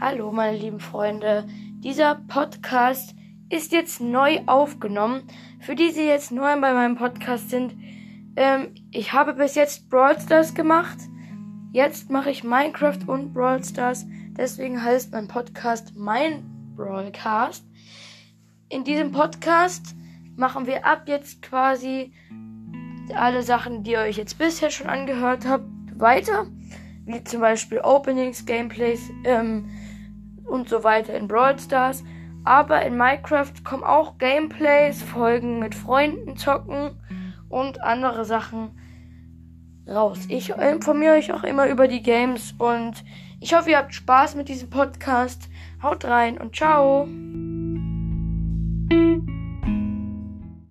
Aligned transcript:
Hallo, 0.00 0.32
meine 0.32 0.58
lieben 0.58 0.80
Freunde. 0.80 1.46
Dieser 1.78 2.16
Podcast 2.16 3.14
ist 3.48 3.70
jetzt 3.70 4.00
neu 4.00 4.40
aufgenommen. 4.46 5.22
Für 5.60 5.76
die, 5.76 5.92
die 5.92 6.00
jetzt 6.00 6.32
neu 6.32 6.60
bei 6.60 6.74
meinem 6.74 6.96
Podcast 6.96 7.48
sind, 7.48 7.76
ähm, 8.34 8.74
ich 8.90 9.12
habe 9.12 9.34
bis 9.34 9.54
jetzt 9.54 9.88
Brawl 9.88 10.20
Stars 10.20 10.54
gemacht. 10.54 10.98
Jetzt 11.72 12.10
mache 12.10 12.30
ich 12.30 12.42
Minecraft 12.42 12.98
und 13.06 13.32
Brawl 13.32 13.62
Stars. 13.62 14.04
Deswegen 14.36 14.82
heißt 14.82 15.12
mein 15.12 15.28
Podcast 15.28 15.92
mein 15.96 16.42
Brawlcast. 16.76 17.64
In 18.68 18.82
diesem 18.82 19.12
Podcast 19.12 19.94
machen 20.36 20.66
wir 20.66 20.84
ab 20.84 21.04
jetzt 21.06 21.40
quasi 21.40 22.12
alle 23.14 23.44
Sachen, 23.44 23.84
die 23.84 23.92
ihr 23.92 24.00
euch 24.00 24.16
jetzt 24.16 24.38
bisher 24.38 24.70
schon 24.70 24.88
angehört 24.88 25.46
habt, 25.46 25.64
weiter. 25.96 26.46
Wie 27.06 27.22
zum 27.22 27.40
Beispiel 27.40 27.80
Openings, 27.80 28.44
Gameplays, 28.44 29.10
ähm, 29.24 29.68
und 30.44 30.68
so 30.68 30.84
weiter 30.84 31.14
in 31.14 31.28
Brawl 31.28 31.58
Stars. 31.58 32.04
Aber 32.44 32.82
in 32.82 32.96
Minecraft 32.96 33.52
kommen 33.64 33.84
auch 33.84 34.18
Gameplays, 34.18 35.02
Folgen 35.02 35.58
mit 35.58 35.74
Freunden 35.74 36.36
zocken 36.36 36.90
und 37.48 37.82
andere 37.82 38.24
Sachen 38.24 38.78
raus. 39.88 40.26
Ich 40.28 40.50
informiere 40.50 41.14
euch 41.14 41.32
auch 41.32 41.44
immer 41.44 41.68
über 41.68 41.88
die 41.88 42.02
Games 42.02 42.54
und 42.58 43.04
ich 43.40 43.54
hoffe, 43.54 43.70
ihr 43.70 43.78
habt 43.78 43.94
Spaß 43.94 44.36
mit 44.36 44.48
diesem 44.48 44.70
Podcast. 44.70 45.48
Haut 45.82 46.04
rein 46.04 46.38
und 46.38 46.56
ciao. 46.56 47.06